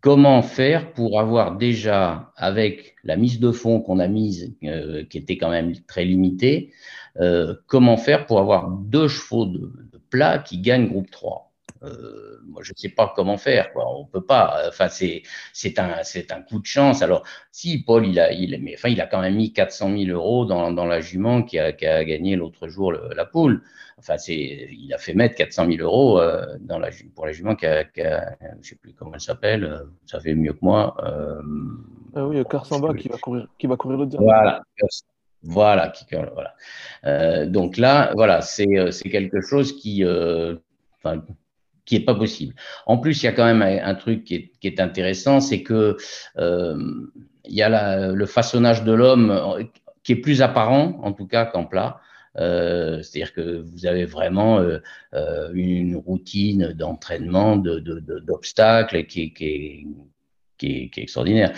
[0.00, 5.18] comment faire pour avoir déjà, avec la mise de fonds qu'on a mise, euh, qui
[5.18, 6.72] était quand même très limitée,
[7.66, 9.58] comment faire pour avoir deux chevaux de,
[9.92, 11.49] de plat qui gagnent groupe 3
[11.82, 13.72] euh, moi, je ne sais pas comment faire.
[13.72, 13.86] Quoi.
[13.96, 14.64] On peut pas.
[14.68, 17.02] Enfin, c'est c'est un c'est un coup de chance.
[17.02, 20.10] Alors, si Paul, il a il mais enfin, il a quand même mis 400 000
[20.10, 23.62] euros dans, dans la jument qui a, qui a gagné l'autre jour la poule.
[23.98, 27.54] Enfin, c'est il a fait mettre 400 000 euros euh, dans la pour la jument
[27.54, 29.64] qui a, qui a je sais plus comment elle s'appelle.
[29.64, 30.96] Euh, ça fait mieux que moi.
[31.04, 31.42] Euh,
[32.14, 34.26] ah oui, Karsamba qui va courir qui va courir le dernier.
[34.26, 34.62] Voilà.
[35.42, 36.54] Voilà, qui, voilà.
[37.06, 38.66] Euh, donc là, voilà, c'est
[39.10, 41.22] quelque chose qui, enfin,
[41.90, 42.54] qui est pas possible.
[42.86, 45.96] En plus, il y a quand même un truc qui est, intéressant, c'est que
[46.38, 46.78] euh,
[47.44, 49.64] il y a le façonnage de l'homme euh,
[50.04, 52.00] qui est plus apparent, en tout cas qu'en plat.
[52.38, 54.64] Euh, C'est-à-dire que vous avez vraiment
[55.52, 59.32] une routine d'entraînement, d'obstacles de, qui,
[60.62, 61.52] est, extraordinaire.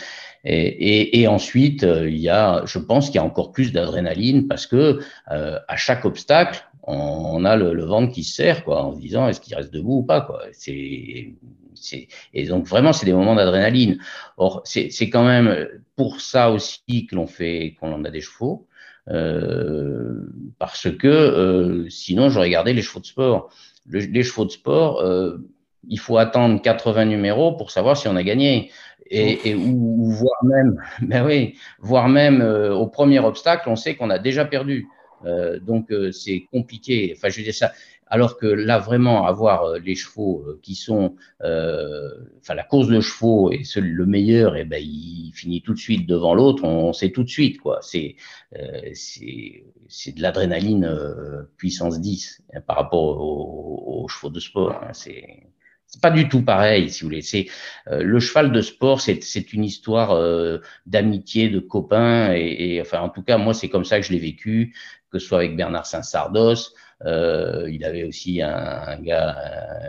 [0.44, 5.00] Et, ensuite, il y a, je pense qu'il y a encore plus d'adrénaline parce que
[5.26, 9.40] à chaque obstacle, on, a le, ventre qui se serre, quoi, en se disant est-ce
[9.40, 10.42] qu'il reste debout ou pas, quoi.
[10.52, 11.34] C'est,
[11.74, 13.98] c'est, et donc vraiment, c'est des moments d'adrénaline.
[14.36, 18.20] Or, c'est, c'est quand même pour ça aussi que l'on fait, qu'on en a des
[18.20, 18.66] chevaux,
[19.08, 20.26] euh,
[20.58, 23.50] parce que euh, sinon, j'aurais gardé les chevaux de sport.
[23.88, 25.38] les chevaux de sport, euh,
[25.88, 28.70] il faut attendre 80 numéros pour savoir si on a gagné.
[29.10, 33.94] Et, et ou, voire même, ben oui, voire même euh, au premier obstacle, on sait
[33.94, 34.86] qu'on a déjà perdu.
[35.24, 37.14] Euh, donc euh, c'est compliqué.
[37.16, 37.72] Enfin, je ça.
[38.06, 43.50] Alors que là, vraiment, avoir euh, les chevaux qui sont, enfin, la course de chevaux
[43.50, 46.64] et le meilleur, et eh ben, il finit tout de suite devant l'autre.
[46.64, 47.78] On, sait tout de suite, quoi.
[47.80, 48.16] C'est,
[48.92, 49.64] c'est,
[50.14, 50.88] de l'adrénaline
[51.56, 54.78] puissance 10 hein, par rapport aux, chevaux de sport.
[54.82, 54.92] Hein.
[54.92, 55.46] C'est,
[56.00, 57.22] pas du tout pareil, si vous voulez.
[57.22, 57.46] C'est
[57.90, 60.18] le cheval de sport, c'est une histoire
[60.86, 64.12] d'amitié, de copains, et, et, enfin, en tout cas, moi, c'est comme ça que je
[64.12, 64.74] l'ai vécu
[65.12, 66.74] que ce soit avec Bernard Saint-Sardos.
[67.04, 69.36] Euh, il avait aussi un, un gars,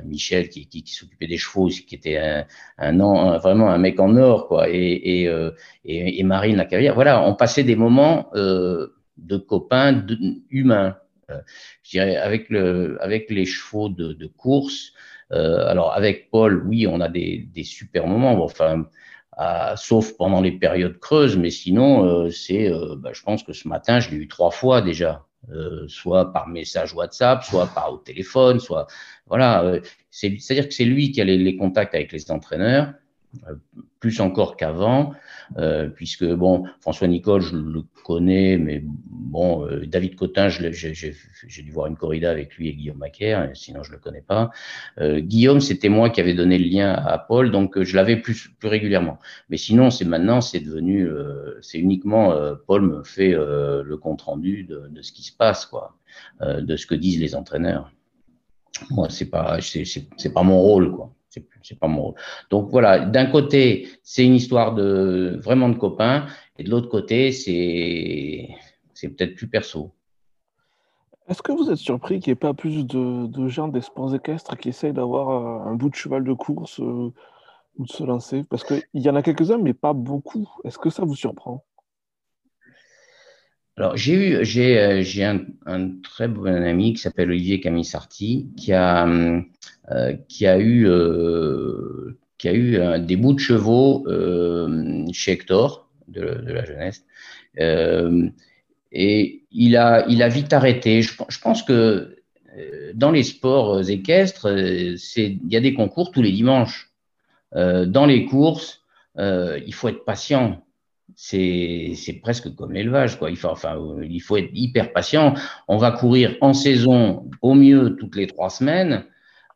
[0.03, 2.45] Michel, qui, qui, qui s'occupait des chevaux, qui était un,
[2.77, 4.69] un, vraiment un mec en or, quoi.
[4.69, 5.51] Et, et, euh,
[5.85, 6.95] et, et Marine Lacavière.
[6.95, 8.87] Voilà, on passait des moments euh,
[9.17, 10.17] de copains de,
[10.49, 10.97] humains.
[11.29, 11.39] Euh,
[11.83, 14.91] je dirais avec le, avec les chevaux de, de course.
[15.33, 18.41] Euh, alors avec Paul, oui, on a des, des super moments.
[18.43, 18.85] Enfin
[19.75, 23.67] sauf pendant les périodes creuses, mais sinon, euh, c'est, euh, bah, je pense que ce
[23.67, 27.97] matin, je l'ai eu trois fois déjà, euh, soit par message WhatsApp, soit par au
[27.97, 28.87] téléphone, soit
[29.27, 29.79] voilà.
[30.11, 32.93] c'est-à-dire que c'est lui qui a les, contacts avec les entraîneurs,
[33.99, 35.13] plus encore qu'avant,
[35.57, 41.71] euh, puisque bon, François Nicole, je le connais, mais bon, euh, David Cotin, j'ai dû
[41.71, 44.51] voir une corrida avec lui et Guillaume Macaire, sinon je le connais pas.
[44.99, 48.49] Euh, Guillaume, c'était moi qui avais donné le lien à Paul, donc je l'avais plus,
[48.59, 49.19] plus régulièrement.
[49.49, 51.09] Mais sinon, c'est maintenant, c'est devenu,
[51.61, 52.35] c'est uniquement
[52.67, 55.97] Paul me fait le compte rendu de, de, ce qui se passe, quoi,
[56.41, 57.91] de ce que disent les entraîneurs.
[58.89, 61.13] Moi, c'est pas, c'est pas mon rôle, quoi
[61.61, 62.13] c'est pas mon
[62.49, 67.31] Donc voilà, d'un côté, c'est une histoire de vraiment de copains, et de l'autre côté,
[67.31, 68.49] c'est
[68.93, 69.91] c'est peut-être plus perso.
[71.27, 74.57] Est-ce que vous êtes surpris qu'il n'y ait pas plus de, gens des sports équestres
[74.57, 77.13] qui essayent d'avoir euh, un bout de cheval de course euh,
[77.77, 78.43] ou de se lancer?
[78.43, 80.49] Parce qu'il y en a quelques-uns, mais pas beaucoup.
[80.65, 81.63] Est-ce que ça vous surprend?
[83.77, 87.85] Alors, j'ai eu, j'ai, euh, j'ai un, un, très bon ami qui s'appelle Olivier Camille
[87.85, 89.41] Sarti, qui a, euh,
[90.27, 95.89] qui a eu, euh, qui a eu un, des bouts de chevaux euh, chez Hector
[96.07, 97.05] de, de la jeunesse.
[97.59, 98.29] Euh,
[98.91, 101.01] et il a, il a vite arrêté.
[101.01, 102.17] Je, je pense que
[102.93, 106.91] dans les sports équestres, il y a des concours tous les dimanches.
[107.51, 108.83] dans les courses,
[109.17, 110.63] il faut être patient
[111.15, 113.29] c'est presque comme l'élevage, quoi.
[113.29, 115.33] Il faut, enfin, il faut être hyper patient.
[115.67, 119.05] On va courir en saison au mieux toutes les trois semaines.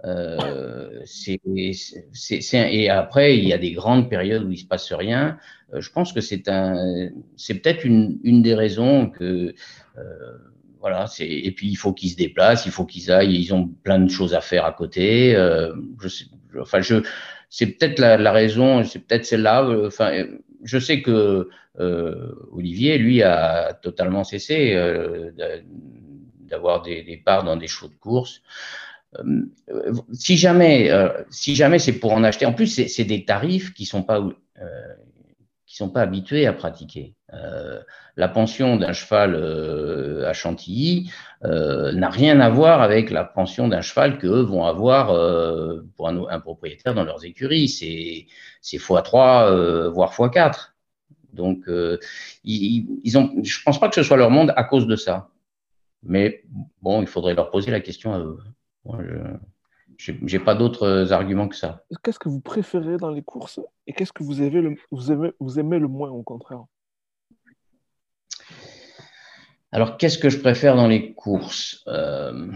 [0.05, 1.03] Euh,
[2.53, 5.37] et après, il y a des grandes périodes où il se passe rien.
[5.73, 9.53] Euh, je pense que c'est un, c'est peut-être une, une, des raisons que,
[9.97, 10.03] euh,
[10.79, 11.07] voilà.
[11.07, 13.35] C'est et puis il faut qu'ils se déplacent, il faut qu'ils aillent.
[13.35, 15.35] Ils ont plein de choses à faire à côté.
[15.35, 16.25] Euh, je sais,
[16.59, 17.03] enfin, je,
[17.49, 19.67] c'est peut-être la, la, raison, c'est peut-être celle-là.
[19.87, 20.25] Enfin,
[20.63, 25.31] je sais que euh, Olivier, lui, a totalement cessé euh,
[26.41, 28.41] d'avoir des, des, parts dans des chevaux de course.
[29.19, 30.91] Euh, si jamais,
[31.29, 34.23] si jamais c'est pour en acheter, en plus c'est des tarifs qui sont pas
[35.65, 37.15] qui sont pas habitués à pratiquer.
[38.15, 39.35] la pension d'un cheval
[40.25, 41.11] à Chantilly
[41.43, 45.07] n'a rien à voir avec la pension d'un cheval qu'eux vont avoir
[45.95, 47.67] pour un, un, propriétaire dans leurs écuries.
[47.67, 48.27] C'est
[48.61, 50.71] c'est x3, voire x4.
[51.37, 51.99] Donc, euh,
[52.43, 55.29] ils, ont, je pense pas que ce soit leur monde à cause de ça.
[56.03, 56.43] Mais
[56.81, 58.39] bon, il faudrait leur poser la question à eux.
[59.97, 61.83] Je n'ai pas d'autres arguments que ça.
[62.03, 65.31] Qu'est-ce que vous préférez dans les courses et qu'est-ce que vous, avez le, vous, aimez,
[65.39, 66.63] vous aimez le moins au contraire?
[69.71, 71.83] Alors, qu'est-ce que je préfère dans les courses?
[71.87, 72.51] Euh,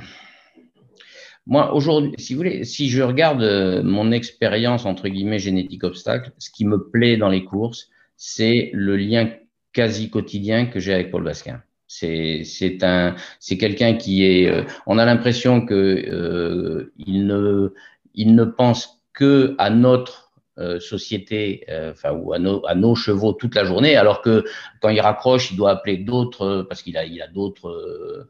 [1.48, 6.32] Moi, aujourd'hui, si vous voulez, si je regarde euh, mon expérience, entre guillemets, génétique obstacle,
[6.38, 9.34] ce qui me plaît dans les courses, c'est le lien
[9.74, 11.62] quasi quotidien que j'ai avec Paul Basquin.
[11.94, 14.50] C'est c'est un c'est quelqu'un qui est.
[14.50, 17.74] Euh, on a l'impression que euh, il ne
[18.16, 23.34] il ne pense que à notre euh, société, enfin ou à nos, à nos chevaux
[23.34, 24.46] toute la journée, alors que
[24.82, 28.26] quand il raccroche, il doit appeler d'autres parce qu'il a il a d'autres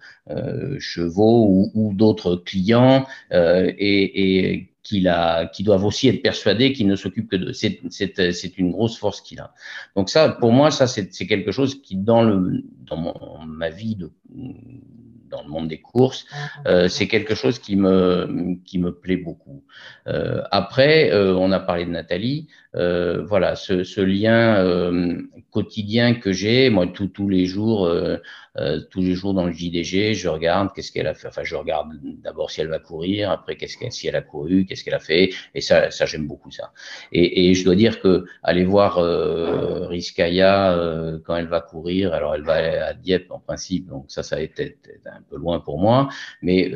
[0.80, 6.88] chevaux ou, ou d'autres clients et, et qu'il a, qui doivent aussi être persuadés qu'il
[6.88, 7.52] ne s'occupe que de.
[7.52, 9.54] C'est, c'est, c'est une grosse force qu'il a.
[9.96, 13.14] Donc ça, pour moi, ça c'est, c'est quelque chose qui dans le dans mon,
[13.46, 14.12] ma vie de
[15.30, 16.26] dans le monde des courses,
[16.68, 19.64] euh, c'est quelque chose qui me qui me plaît beaucoup.
[20.08, 22.48] Euh, après, euh, on a parlé de Nathalie.
[22.76, 28.18] Euh, voilà, ce, ce lien euh, quotidien que j'ai, moi, tous les jours, euh,
[28.90, 31.28] tous les jours dans le JDG, je regarde qu'est-ce qu'elle a fait.
[31.28, 31.90] Enfin, je regarde
[32.22, 35.00] d'abord si elle va courir, après qu'est-ce qu'elle, si elle a couru, qu'est-ce qu'elle a
[35.00, 36.72] fait, et ça, ça j'aime beaucoup ça.
[37.12, 40.78] Et, et, je dois dire que aller voir euh, Rizkaya
[41.26, 44.42] quand elle va courir, alors elle va à Dieppe en principe, donc ça, ça a
[44.42, 46.10] été un peu loin pour moi,
[46.42, 46.72] mais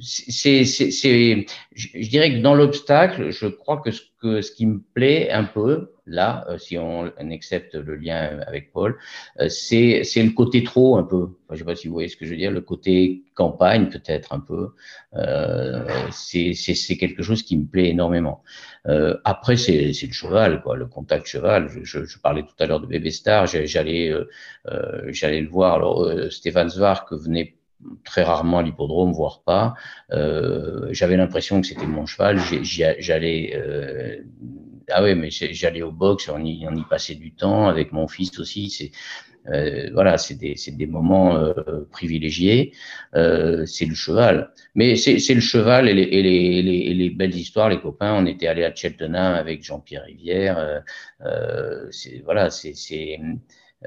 [0.00, 4.80] c'est, c'est, je dirais que dans l'obstacle, je crois que ce, que ce qui me
[4.94, 8.96] plaît un peu, là, euh, si on, accepte le lien avec Paul,
[9.40, 11.30] euh, c'est, le côté trop un peu.
[11.50, 14.32] Je sais pas si vous voyez ce que je veux dire, le côté campagne peut-être
[14.32, 14.70] un peu.
[15.14, 16.54] Euh, c'est,
[16.98, 18.42] quelque chose qui me plaît énormément.
[18.88, 21.68] Euh, après, c'est, le cheval, quoi, le contact cheval.
[21.68, 25.74] Je, je, je parlais tout à l'heure de Bébé Star, j'allais, euh, j'allais le voir.
[25.74, 27.56] Alors, Stéphane Zvar, que venait
[28.04, 29.74] très rarement à l'hippodrome, voire pas.
[30.12, 32.38] Euh, j'avais l'impression que c'était mon cheval.
[32.62, 34.22] J'allais, euh,
[34.90, 38.08] ah ouais, mais j'allais au box, on y, on y passait du temps avec mon
[38.08, 38.70] fils aussi.
[38.70, 38.90] C'est
[39.48, 41.52] euh, voilà, c'est des, des moments euh,
[41.92, 42.72] privilégiés.
[43.14, 47.34] Euh, c'est le cheval, mais c'est le cheval et, les, et les, les, les, belles
[47.34, 48.14] histoires, les copains.
[48.14, 50.82] On était allé à Cheltenham avec Jean-Pierre Rivière.
[51.24, 52.74] Euh, c'est voilà, c'est
[53.20, 53.34] euh,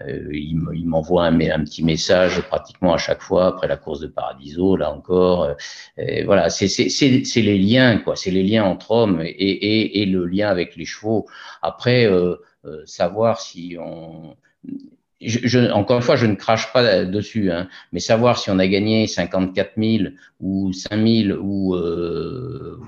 [0.07, 4.75] il m'envoie un, un, petit message pratiquement à chaque fois après la course de Paradiso,
[4.75, 5.55] là encore.
[5.99, 6.67] Euh, voilà, c'est
[7.41, 8.15] les liens, quoi.
[8.15, 11.27] C'est les liens entre hommes et, et, et, le lien avec les chevaux.
[11.61, 12.35] Après, euh,
[12.65, 14.35] euh savoir si on
[15.21, 18.59] je, je, encore une fois, je ne crache pas dessus, hein, mais savoir si on
[18.59, 22.79] a gagné 54 000 ou 5 000 ou, euh,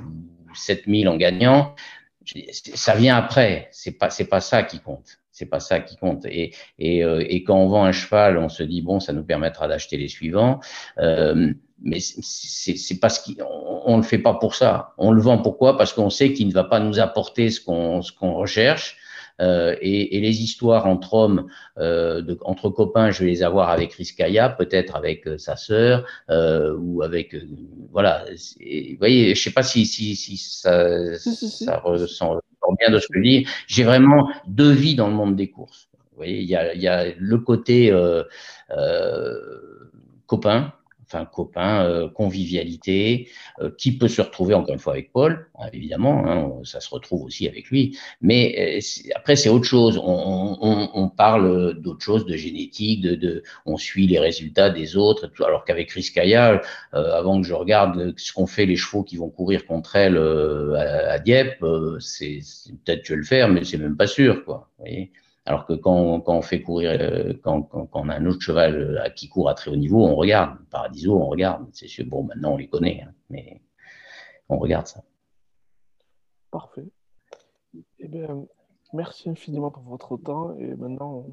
[0.54, 1.76] 7 000 en gagnant,
[2.54, 3.70] ça vient après.
[3.72, 6.26] C'est pas, c'est pas ça qui compte c'est pas ça qui compte.
[6.26, 9.24] Et, et, euh, et, quand on vend un cheval, on se dit bon, ça nous
[9.24, 10.60] permettra d'acheter les suivants.
[11.00, 14.94] Euh, mais c'est parce qu'on on le fait pas pour ça.
[14.98, 15.78] On le vend pourquoi?
[15.78, 18.98] Parce qu'on sait qu'il ne va pas nous apporter ce qu'on ce qu'on recherche.
[19.40, 21.48] Euh, et, et, les histoires entre hommes,
[21.80, 26.06] euh, de, entre copains, je vais les avoir avec Riskaya, peut-être avec euh, sa sœur
[26.30, 27.36] euh, ou avec
[27.92, 28.26] voilà.
[28.30, 32.40] Vous voyez, je sais pas si si, si ça, ça ressent
[32.90, 33.48] de ce que je dis.
[33.68, 35.90] J'ai vraiment deux vies dans le monde des courses.
[35.94, 38.24] Vous voyez, il y a, il y a le côté euh,
[38.72, 39.90] euh,
[40.28, 40.74] copain,
[41.12, 45.68] enfin copain, euh, convivialité, euh, qui peut se retrouver encore une fois avec Paul, hein,
[45.74, 47.98] évidemment, hein, ça se retrouve aussi avec lui.
[48.22, 48.80] Mais
[49.16, 49.98] après, c'est autre chose.
[49.98, 54.96] On, on, on parle d'autre chose, de génétique, de, de, on suit les résultats des
[54.98, 55.32] autres.
[55.46, 59.30] Alors qu'avec Chris Kaya, avant que je regarde ce qu'ont fait les chevaux qui vont
[59.30, 61.64] courir contre elle à, à, Dieppe,
[62.00, 62.40] c'est
[62.86, 64.70] peut-être tu veux le faire, mais c'est même pas sûr, quoi.
[64.78, 65.12] Vous voyez
[65.46, 68.42] alors que quand, quand on fait courir, euh, quand, quand, quand, on a un autre
[68.42, 70.58] cheval euh, qui court à très haut niveau, on regarde.
[70.70, 71.68] Paradiso, on regarde.
[71.74, 72.06] C'est sûr.
[72.06, 73.62] Bon, maintenant on les connaît, hein, mais
[74.50, 75.04] on regarde ça.
[76.52, 76.86] Parfait.
[78.00, 78.46] Eh bien,
[78.94, 80.56] merci infiniment pour votre temps.
[80.58, 81.26] Et maintenant,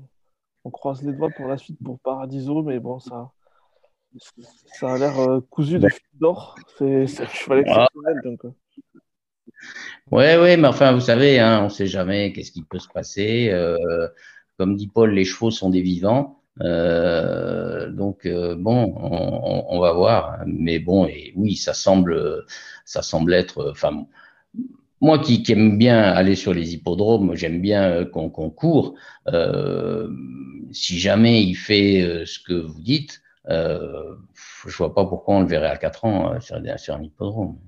[0.65, 3.33] on, croise les doigts pour la suite pour Paradiso, mais bon, ça,
[4.67, 6.57] ça a l'air euh, cousu de fil d'or.
[6.79, 8.21] C'est un cheval exceptionnel.
[8.25, 8.55] Donc,
[10.11, 12.89] Ouais, ouais, mais enfin, vous savez, hein, on ne sait jamais qu'est-ce qui peut se
[12.89, 13.51] passer.
[13.51, 14.09] Euh,
[14.59, 16.43] comme dit Paul, les chevaux sont des vivants.
[16.63, 20.39] Euh, donc euh, bon, on, va voir.
[20.47, 22.45] Mais bon, et oui, ça semble,
[22.85, 23.71] ça semble être.
[23.71, 24.07] Enfin,
[25.01, 28.95] moi qui, aime bien aller sur les hippodromes, j'aime bien qu'on court.
[30.73, 35.69] si jamais il fait ce que vous dites, je vois pas pourquoi on le verrait
[35.71, 37.59] à 4 ans sur, sur un hippodrome.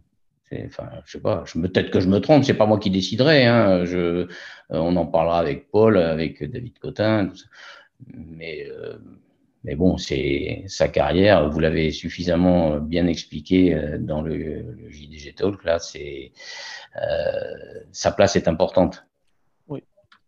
[0.53, 3.47] Enfin, je sais pas, peut-être que je me trompe, c'est pas moi qui déciderai.
[3.47, 4.27] Hein, je, euh,
[4.71, 7.31] on en parlera avec Paul, avec David Cotin.
[8.15, 8.99] Mais, euh,
[9.63, 11.49] mais bon, c'est sa carrière.
[11.51, 15.63] Vous l'avez suffisamment bien expliqué euh, dans le, le JDG Talk.
[15.65, 16.33] Là, c'est
[17.93, 19.07] sa place est importante.
[19.69, 19.85] Oui.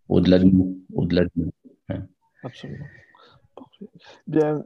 [0.09, 0.79] Au-delà de nous.
[0.95, 1.53] Au-delà de nous.
[1.89, 2.07] Hein.
[2.45, 2.87] Absolument.
[4.29, 4.65] Bien,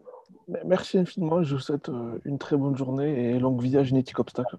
[0.65, 1.43] Merci infiniment.
[1.43, 1.91] Je vous souhaite
[2.25, 4.59] une très bonne journée et longue vie à Génétique Obstacle.